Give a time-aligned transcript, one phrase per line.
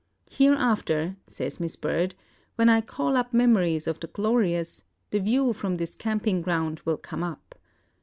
[0.31, 2.15] "Hereafter," says Miss Bird,
[2.55, 6.97] "when I call up memories of the glorious, the view from this camping ground will
[6.97, 7.53] come up.